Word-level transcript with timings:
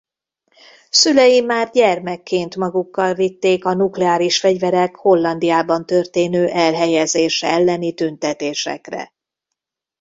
Szülei 0.89 1.41
már 1.41 1.69
gyermekként 1.71 2.55
magukkal 2.55 3.13
vitték 3.13 3.65
a 3.65 3.73
nukleáris 3.73 4.39
fegyverek 4.39 4.95
Hollandiában 4.95 5.85
történő 5.85 6.47
elhelyezése 6.49 7.47
elleni 7.47 7.93
tüntetésekre. 7.93 9.11